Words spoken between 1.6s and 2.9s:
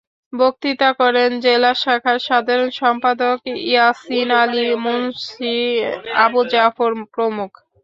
শাখার সাধারণ